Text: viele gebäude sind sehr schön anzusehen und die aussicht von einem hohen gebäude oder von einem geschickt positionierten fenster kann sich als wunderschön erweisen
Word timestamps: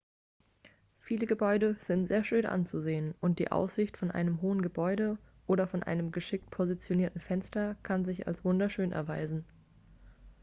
viele 0.99 1.27
gebäude 1.27 1.75
sind 1.77 2.07
sehr 2.07 2.23
schön 2.23 2.47
anzusehen 2.47 3.13
und 3.21 3.37
die 3.37 3.51
aussicht 3.51 3.97
von 3.97 4.09
einem 4.09 4.41
hohen 4.41 4.63
gebäude 4.63 5.19
oder 5.45 5.67
von 5.67 5.83
einem 5.83 6.11
geschickt 6.11 6.49
positionierten 6.49 7.21
fenster 7.21 7.75
kann 7.83 8.03
sich 8.03 8.25
als 8.25 8.43
wunderschön 8.43 8.93
erweisen 8.93 9.45